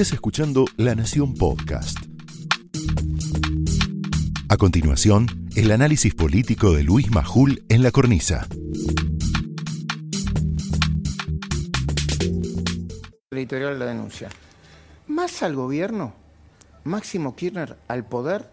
[0.00, 1.98] Estás escuchando La Nación Podcast.
[4.48, 8.46] A continuación, el análisis político de Luis Majul en la cornisa.
[13.30, 14.30] editorial la denuncia.
[15.06, 16.14] ¿Más al gobierno?
[16.84, 18.48] ¿Máximo Kirchner al poder?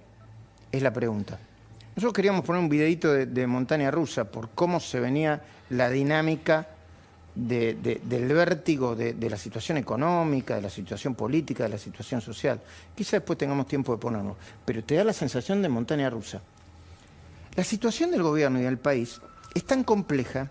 [0.73, 1.39] Es la pregunta.
[1.95, 6.67] Nosotros queríamos poner un videito de, de montaña rusa por cómo se venía la dinámica
[7.37, 12.19] de- de- del vértigo de, la situación económica, de la situación política, de la situación
[12.21, 12.59] social.
[12.95, 16.41] Quizá después tengamos tiempo de ponerlo, pero te da la sensación de montaña rusa.
[17.55, 19.21] La situación del gobierno y del país
[19.53, 20.49] es tan compleja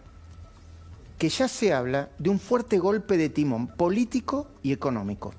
[1.18, 5.32] que ya se habla de un fuerte golpe de timón político y económico.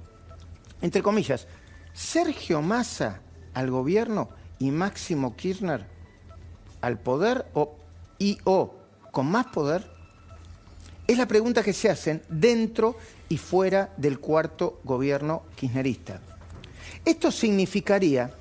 [0.81, 1.47] Entre comillas,
[1.93, 3.21] Sergio Massa
[3.53, 4.29] al gobierno
[4.59, 5.85] y Máximo Kirchner
[6.81, 7.75] al poder o,
[8.19, 8.75] y o
[9.11, 9.96] con más poder
[11.07, 12.97] es la pregunta que se hacen dentro
[13.29, 16.19] y fuera del cuarto gobierno kirchnerista.
[17.05, 18.31] Esto significaría,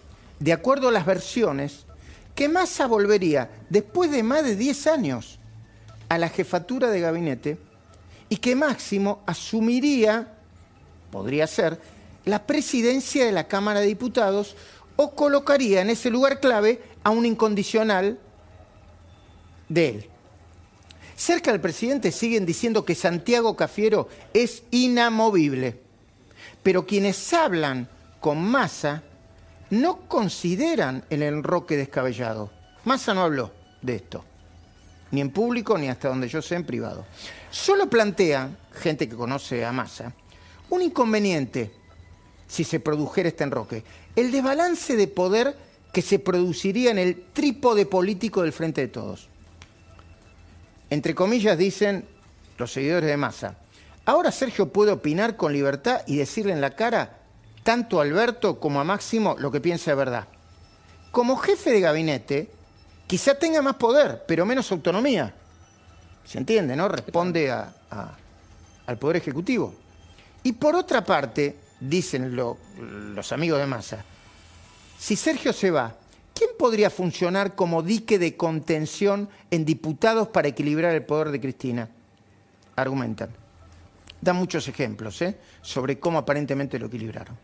[0.41, 1.87] de acuerdo a las versiones,
[2.35, 5.39] que Massa volvería después de más de 10 años
[6.09, 7.59] a la jefatura de gabinete
[8.29, 10.35] y que Máximo asumiría,
[11.11, 11.81] podría ser,
[12.25, 14.57] la presidencia de la Cámara de Diputados
[14.97, 18.19] o colocaría en ese lugar clave a un incondicional
[19.69, 20.11] de él.
[21.17, 25.81] Cerca del presidente siguen diciendo que Santiago Cafiero es inamovible,
[26.63, 27.89] pero quienes hablan
[28.21, 29.03] con Massa
[29.71, 32.53] no consideran el enroque descabellado.
[32.85, 33.51] Massa no habló
[33.81, 34.25] de esto,
[35.11, 37.07] ni en público ni hasta donde yo sé en privado.
[37.51, 40.13] Solo plantean, gente que conoce a Massa,
[40.69, 41.73] un inconveniente
[42.47, 45.57] si se produjera este enroque, el desbalance de poder
[45.95, 49.31] que se produciría en el trípode político del Frente de Todos
[50.97, 52.07] entre comillas dicen
[52.57, 53.55] los seguidores de Massa,
[54.07, 57.19] ahora Sergio puede opinar con libertad y decirle en la cara
[57.63, 60.27] tanto a Alberto como a Máximo lo que piensa de verdad.
[61.11, 62.51] Como jefe de gabinete,
[63.07, 65.35] quizá tenga más poder, pero menos autonomía.
[66.25, 66.89] ¿Se entiende, no?
[66.89, 67.73] Responde a-
[68.87, 69.75] al Poder Ejecutivo.
[70.45, 74.03] Y por otra parte, dicen lo- los amigos de Massa,
[74.99, 75.93] si Sergio se va,
[76.37, 81.89] ¿quién podría funcionar como dique de contención en diputados para equilibrar el poder de Cristina?
[82.77, 83.31] Argumentan.
[84.21, 85.39] Dan muchos ejemplos ¿eh?
[85.63, 87.37] sobre cómo aparentemente lo equilibraron.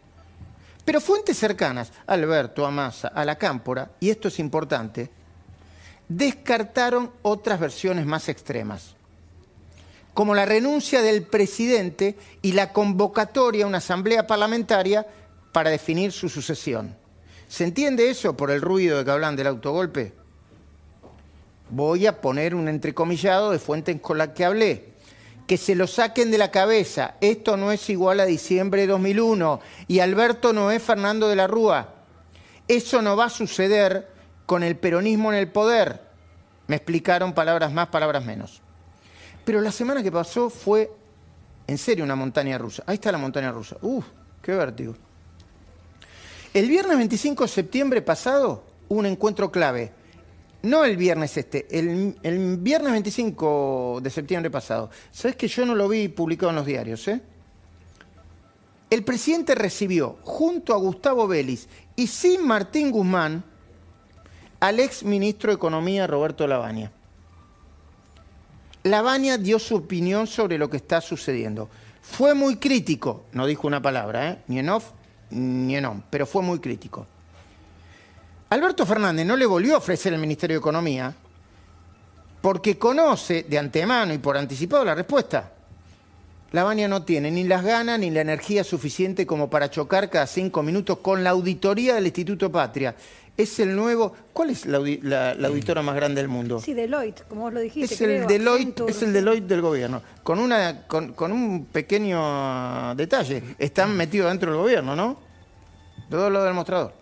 [0.84, 5.10] Pero fuentes cercanas, Alberto, a Massa, a la Cámpora, y esto es importante,
[6.08, 8.96] descartaron otras versiones más extremas,
[10.12, 15.06] como la renuncia del presidente y la convocatoria a una asamblea parlamentaria
[15.52, 17.01] para definir su sucesión.
[17.52, 20.14] ¿Se entiende eso por el ruido de que hablan del autogolpe?
[21.68, 24.94] Voy a poner un entrecomillado de fuentes con la que hablé.
[25.46, 27.16] Que se lo saquen de la cabeza.
[27.20, 31.46] Esto no es igual a diciembre de 2001 y Alberto no es Fernando de la
[31.46, 31.92] Rúa.
[32.68, 34.08] Eso no va a suceder
[34.46, 36.00] con el peronismo en el poder.
[36.68, 38.62] Me explicaron palabras más, palabras menos.
[39.44, 40.90] Pero la semana que pasó fue
[41.66, 42.82] en serio una montaña rusa.
[42.86, 43.76] Ahí está la montaña rusa.
[43.82, 44.06] Uf,
[44.40, 44.94] qué vértigo.
[46.54, 49.90] El viernes 25 de septiembre pasado un encuentro clave.
[50.62, 54.90] No el viernes este, el, viernes 25 de septiembre pasado.
[55.10, 57.08] ¿Sabes que yo no lo vi publicado en los diarios?
[57.08, 57.22] eh?
[58.90, 63.42] El presidente recibió, junto a Gustavo Vélez y sin Martín Guzmán,
[64.60, 66.92] al ex ministro de Economía Roberto Lavagna.
[68.82, 71.70] Lavagna dio su opinión sobre lo que está sucediendo.
[72.02, 74.38] Fue muy crítico, no dijo una palabra, ¿eh?
[74.48, 74.92] ni en off
[75.32, 77.06] ni en on, pero fue muy crítico.
[78.50, 81.14] Alberto Fernández no le volvió a ofrecer el Ministerio de Economía
[82.42, 85.52] porque conoce de antemano y por anticipado la respuesta.
[86.50, 90.62] Lavagna no tiene ni las ganas ni la energía suficiente como para chocar cada cinco
[90.62, 92.94] minutos con la auditoría del Instituto Patria.
[93.36, 94.14] Es el nuevo.
[94.32, 96.60] ¿Cuál es la, audi- la- la auditora más grande del mundo?
[96.60, 97.94] Sí, Deloitte, como vos lo dijiste.
[97.94, 99.12] Es el, Deloitte, Accenture, es el.
[99.14, 100.02] Deloitte del gobierno.
[100.22, 103.42] Con, una, con, con un pequeño detalle.
[103.58, 105.16] Están metidos dentro del gobierno, ¿no?
[106.10, 106.92] De dos lados del mostrador.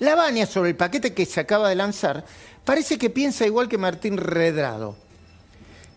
[0.00, 2.24] La Baña sobre el paquete que se acaba de lanzar
[2.64, 4.96] parece que piensa igual que Martín Redrado.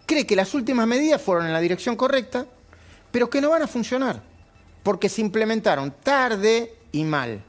[0.06, 2.46] Cree que las últimas medidas fueron en la dirección correcta,
[3.12, 4.22] pero que no van a funcionar,
[4.84, 7.42] porque se implementaron tarde y mal.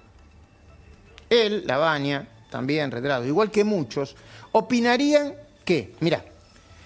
[1.30, 4.14] Él, Lavagna, también Redrado, igual que muchos,
[4.52, 5.34] opinarían
[5.64, 6.24] que, mira,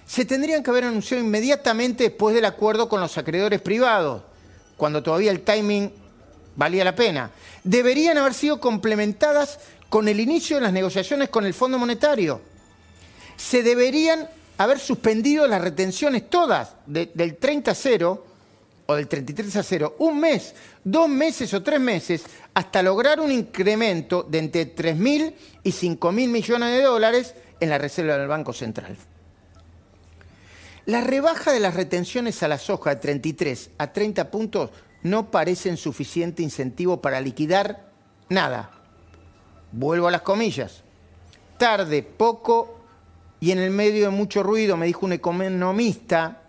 [0.07, 4.23] se tendrían que haber anunciado inmediatamente después del acuerdo con los acreedores privados,
[4.77, 5.93] cuando todavía el timing
[6.57, 7.31] valía la pena.
[7.65, 9.59] Deberían haber sido complementadas
[9.89, 12.41] con el inicio de las negociaciones con el Fondo Monetario.
[13.37, 18.27] Se deberían haber suspendido las retenciones todas de- del 30 a 0
[18.91, 22.25] o del 33 a 0, un mes, dos meses o tres meses,
[22.55, 28.17] hasta lograr un incremento de entre 3.000 y 5.000 millones de dólares en la reserva
[28.17, 28.97] del Banco Central.
[30.87, 34.71] La rebaja de las retenciones a la soja de 33 a 30 puntos
[35.03, 37.91] no parecen suficiente incentivo para liquidar
[38.31, 38.71] nada.
[39.71, 40.83] Vuelvo a las comillas.
[41.59, 42.79] Tarde, poco
[43.39, 46.41] y en el medio de mucho ruido, me dijo un economista,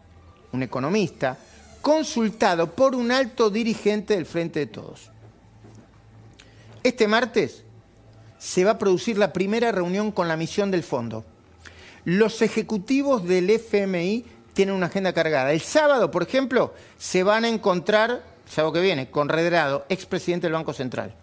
[0.54, 1.38] un economista,
[1.82, 5.12] consultado por un alto dirigente del Frente de Todos.
[6.84, 7.64] Este martes
[8.38, 11.26] se va a producir la primera reunión con la misión del fondo.
[12.06, 15.52] Los ejecutivos del FMI tienen una agenda cargada.
[15.52, 20.54] El sábado, por ejemplo, se van a encontrar, sábado que viene, con Redrado, expresidente del
[20.54, 21.14] Banco Central.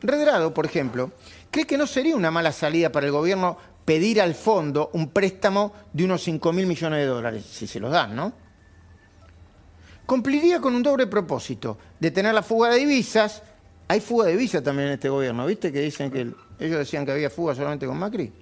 [0.00, 1.12] Redrado, por ejemplo,
[1.50, 5.72] cree que no sería una mala salida para el gobierno pedir al fondo un préstamo
[5.92, 8.32] de unos 5 mil millones de dólares, si se los dan, ¿no?
[10.06, 13.42] Cumpliría con un doble propósito, detener la fuga de divisas.
[13.88, 15.72] Hay fuga de divisas también en este gobierno, ¿viste?
[15.72, 16.20] Que dicen que
[16.58, 18.32] ellos decían que había fuga solamente con Macri.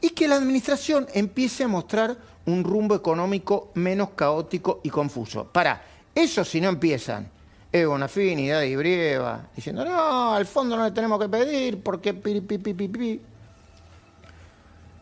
[0.00, 2.16] Y que la administración empiece a mostrar
[2.46, 5.44] un rumbo económico menos caótico y confuso.
[5.52, 5.82] Para,
[6.14, 7.30] eso si no empiezan
[7.72, 12.40] Evo Bonafini, y Brieva, diciendo, no, al fondo no le tenemos que pedir porque pi,
[12.40, 13.20] pi, pi,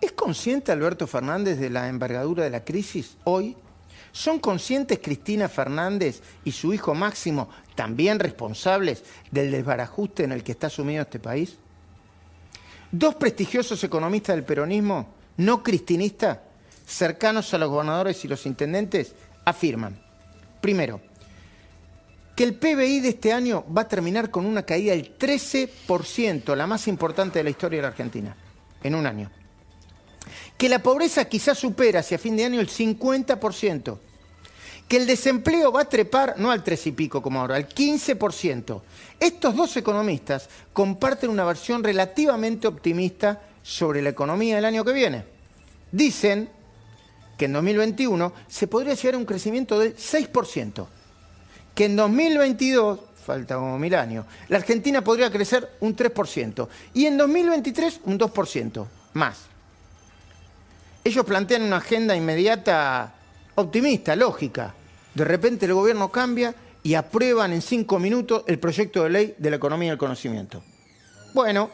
[0.04, 3.56] ¿Es consciente Alberto Fernández de la envergadura de la crisis hoy?
[4.12, 10.52] ¿Son conscientes Cristina Fernández y su hijo Máximo también responsables del desbarajuste en el que
[10.52, 11.56] está sumido este país?
[12.92, 15.08] Dos prestigiosos economistas del peronismo,
[15.38, 16.38] no cristinistas,
[16.86, 19.14] cercanos a los gobernadores y los intendentes,
[19.46, 19.98] afirman,
[20.60, 21.00] primero,
[22.36, 26.66] que el PBI de este año va a terminar con una caída del 13%, la
[26.66, 28.36] más importante de la historia de la Argentina,
[28.82, 29.30] en un año.
[30.56, 33.98] Que la pobreza quizás supera hacia fin de año el 50%.
[34.88, 38.82] Que el desempleo va a trepar, no al 3 y pico como ahora, al 15%.
[39.18, 45.24] Estos dos economistas comparten una versión relativamente optimista sobre la economía del año que viene.
[45.90, 46.50] Dicen
[47.38, 50.86] que en 2021 se podría llegar a un crecimiento del 6%
[51.74, 57.18] que en 2022, falta como mil años, la Argentina podría crecer un 3% y en
[57.18, 59.53] 2023 un 2% más.
[61.04, 63.14] Ellos plantean una agenda inmediata
[63.54, 64.74] optimista, lógica.
[65.14, 69.50] De repente el gobierno cambia y aprueban en cinco minutos el proyecto de ley de
[69.50, 70.62] la economía del conocimiento.
[71.34, 71.70] Bueno,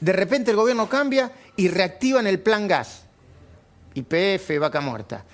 [0.00, 3.04] de repente el gobierno cambia y reactivan el plan gas.
[3.94, 5.24] IPF, vaca muerta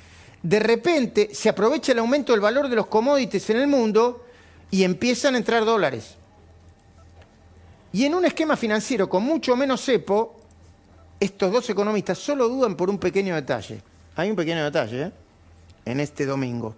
[0.42, 4.24] de repente se aprovecha el aumento del valor de los commodities en el mundo
[4.70, 6.14] y empiezan a entrar dólares.
[7.92, 10.37] Y en un esquema financiero con mucho menos cepo,
[11.20, 13.82] estos dos economistas solo dudan por un pequeño detalle.
[14.16, 15.12] Hay un pequeño detalle ¿eh?
[15.84, 16.74] en este domingo.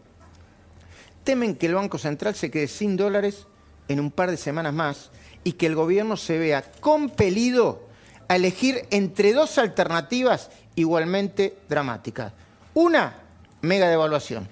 [1.25, 3.47] Temen que el Banco Central se quede sin dólares
[3.89, 5.11] en un par de semanas más
[5.45, 7.89] y que el gobierno se vea compelido
[8.29, 12.33] a elegir entre dos alternativas igualmente dramáticas.
[12.75, 13.15] Una,
[13.63, 14.49] mega devaluación.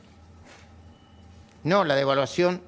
[1.65, 2.61] No la devaluación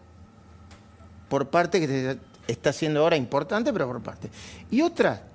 [1.29, 4.31] por parte que se está haciendo ahora importante, pero por parte.
[4.71, 5.30] Y otra,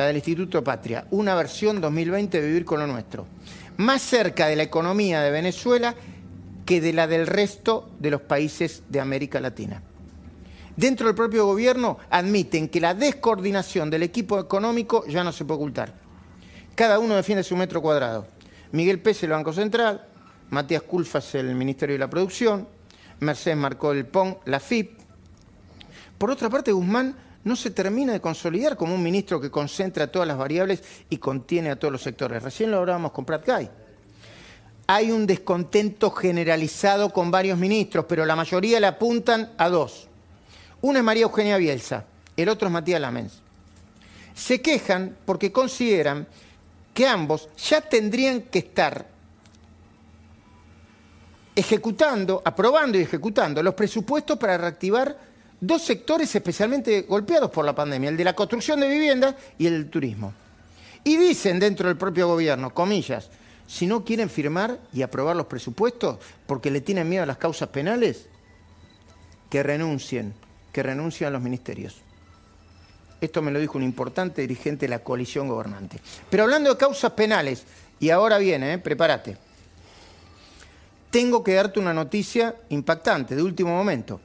[0.00, 3.26] la del Instituto Patria, una versión 2020 de Vivir con lo Nuestro,
[3.76, 5.94] más cerca de la economía de Venezuela
[6.64, 9.82] que de la del resto de los países de América Latina.
[10.74, 15.58] Dentro del propio gobierno admiten que la descoordinación del equipo económico ya no se puede
[15.58, 15.92] ocultar.
[16.74, 18.26] Cada uno defiende su metro cuadrado.
[18.72, 20.06] Miguel Pérez, el Banco Central,
[20.48, 22.66] Matías Culfas, el Ministerio de la Producción,
[23.18, 24.99] Mercedes Marcó el PON, la FIP.
[26.20, 30.28] Por otra parte, Guzmán no se termina de consolidar como un ministro que concentra todas
[30.28, 32.42] las variables y contiene a todos los sectores.
[32.42, 33.70] Recién lo hablábamos con Prat Guy.
[34.86, 40.08] Hay un descontento generalizado con varios ministros, pero la mayoría le apuntan a dos.
[40.82, 42.04] Uno es María Eugenia Bielsa,
[42.36, 43.40] el otro es Matías Lamens.
[44.34, 46.26] Se quejan porque consideran
[46.92, 49.06] que ambos ya tendrían que estar
[51.56, 55.29] ejecutando, aprobando y ejecutando los presupuestos para reactivar
[55.60, 59.74] dos sectores especialmente golpeados por la pandemia, el de la construcción de viviendas y el
[59.74, 60.32] del turismo.
[61.04, 63.30] Y dicen dentro del propio gobierno, comillas,
[63.66, 67.68] si no quieren firmar y aprobar los presupuestos porque le tienen miedo a las causas
[67.68, 68.26] penales,
[69.48, 70.34] que renuncien,
[70.72, 71.96] que renuncien a los ministerios.
[73.20, 76.00] Esto me lo dijo un importante dirigente de la coalición gobernante.
[76.30, 77.64] Pero hablando de causas penales,
[77.98, 78.78] y ahora viene, ¿eh?
[78.78, 79.36] prepárate
[81.10, 84.20] tengo que darte una noticia impactante, de último momento.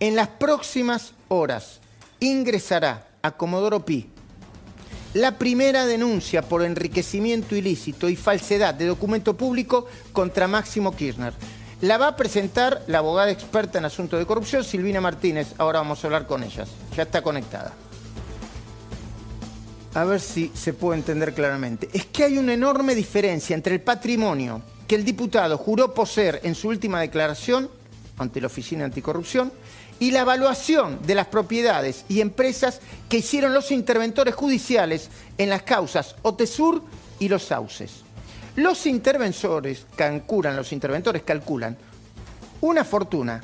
[0.00, 1.80] En las próximas horas
[2.20, 4.08] ingresará a Comodoro Pi
[5.14, 11.32] la primera denuncia por enriquecimiento ilícito y falsedad de documento público contra Máximo Kirchner.
[11.80, 15.54] La va a presentar la abogada experta en asuntos de corrupción, Silvina Martínez.
[15.58, 16.68] Ahora vamos a hablar con ellas.
[16.96, 17.72] Ya está conectada.
[19.94, 21.88] A ver si se puede entender claramente.
[21.92, 26.54] Es que hay una enorme diferencia entre el patrimonio que el diputado juró poseer en
[26.54, 27.70] su última declaración
[28.18, 29.52] ante la Oficina Anticorrupción
[30.00, 35.62] y la evaluación de las propiedades y empresas que hicieron los interventores judiciales en las
[35.62, 36.82] causas Otesur
[37.18, 38.02] y los Sauces.
[38.56, 41.76] Los interventores calculan, los interventores calculan
[42.60, 43.42] una fortuna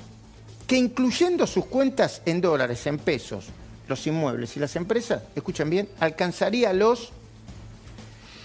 [0.67, 3.47] que incluyendo sus cuentas en dólares, en pesos,
[3.87, 7.13] los inmuebles y las empresas, escuchen bien, alcanzaría los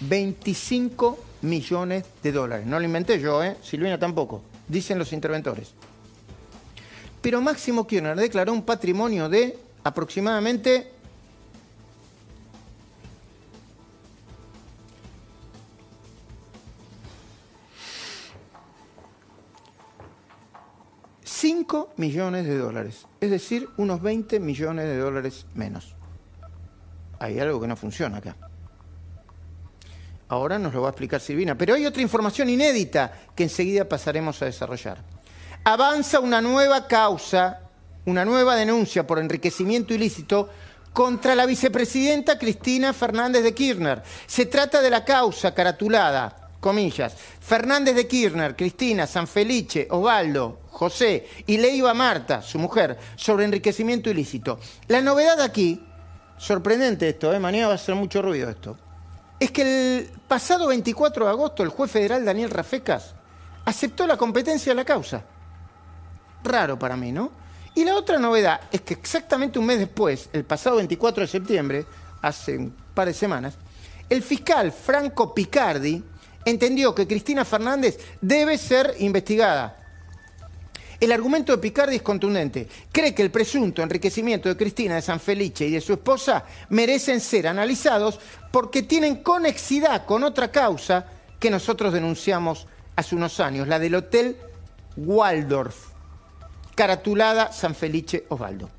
[0.00, 2.66] 25 millones de dólares.
[2.66, 3.56] No lo inventé yo, ¿eh?
[3.62, 5.72] Silvina tampoco, dicen los interventores.
[7.20, 10.92] Pero Máximo Kirchner declaró un patrimonio de aproximadamente
[21.40, 23.06] ...5 millones de dólares.
[23.18, 25.94] Es decir, unos 20 millones de dólares menos.
[27.18, 28.36] Hay algo que no funciona acá.
[30.28, 31.56] Ahora nos lo va a explicar Silvina.
[31.56, 35.02] Pero hay otra información inédita que enseguida pasaremos a desarrollar
[35.64, 37.60] avanza una nueva causa,
[38.06, 40.48] una nueva denuncia por enriquecimiento ilícito
[40.92, 44.02] contra la vicepresidenta Cristina Fernández de Kirchner.
[44.26, 51.28] Se trata de la causa caratulada, comillas, Fernández de Kirchner, Cristina, San Felice, Osvaldo, José
[51.46, 54.58] y Leiva Marta, su mujer, sobre enriquecimiento ilícito.
[54.88, 55.82] La novedad aquí,
[56.38, 57.38] sorprendente esto, ¿eh?
[57.38, 58.76] mañana va a hacer mucho ruido esto,
[59.38, 63.14] es que el pasado 24 de agosto el juez federal Daniel Rafecas
[63.64, 65.24] aceptó la competencia de la causa
[66.42, 67.32] raro para mí, ¿no?
[67.74, 71.86] Y la otra novedad es que exactamente un mes después, el pasado 24 de septiembre,
[72.20, 73.54] hace un par de semanas,
[74.08, 76.02] el fiscal Franco Picardi
[76.44, 79.76] entendió que Cristina Fernández debe ser investigada.
[80.98, 82.68] El argumento de Picardi es contundente.
[82.92, 87.20] Cree que el presunto enriquecimiento de Cristina de San Felice y de su esposa merecen
[87.20, 88.20] ser analizados
[88.50, 91.06] porque tienen conexidad con otra causa
[91.38, 92.66] que nosotros denunciamos
[92.96, 94.36] hace unos años, la del Hotel
[94.96, 95.90] Waldorf
[96.80, 98.70] caratulada San Felice Osvaldo.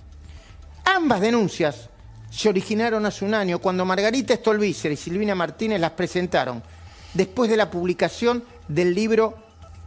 [0.85, 1.87] Ambas denuncias
[2.31, 6.63] se originaron hace un año cuando Margarita Stolbizer y Silvina Martínez las presentaron
[7.13, 9.37] después de la publicación del libro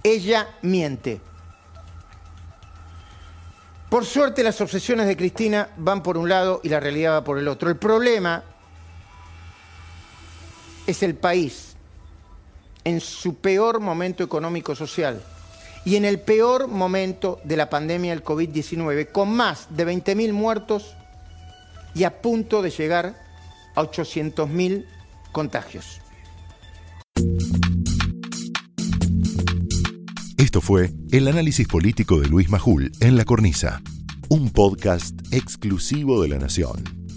[0.04, 1.20] Ella miente.
[3.90, 7.36] Por suerte las obsesiones de Cristina van por un lado y la realidad va por
[7.36, 7.68] el otro.
[7.68, 8.44] El problema
[10.86, 11.74] es el país
[12.84, 15.20] en su peor momento económico-social
[15.84, 20.94] y en el peor momento de la pandemia del COVID-19, con más de 20.000 muertos
[21.94, 23.14] y a punto de llegar
[23.74, 24.86] a 800.000
[25.32, 26.00] contagios.
[30.38, 33.82] Esto fue el análisis político de Luis Majul en La Cornisa,
[34.28, 37.03] un podcast exclusivo de La Nación.